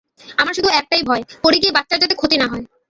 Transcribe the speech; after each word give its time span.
আমার 0.37 0.53
শুধু 0.53 0.69
একটাই 0.71 1.03
ভয়, 1.03 1.23
পড়ে 1.43 1.57
গিয়ে 1.61 1.75
বাচ্চার 1.77 2.01
যাতে 2.01 2.15
ক্ষতি 2.15 2.37
না 2.37 2.47
হয়। 2.47 2.63